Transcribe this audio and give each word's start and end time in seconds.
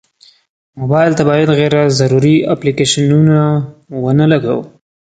موبایل 0.79 1.11
ته 1.17 1.23
باید 1.29 1.49
غیر 1.59 1.75
ضروري 1.99 2.35
اپلیکیشنونه 2.53 3.39
ونه 4.03 4.25
لګوو. 4.31 4.61